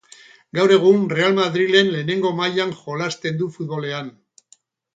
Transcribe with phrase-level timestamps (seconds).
[0.57, 4.13] Gaur egun, Real Madriden lehenengo mailan jolasten du futbolean.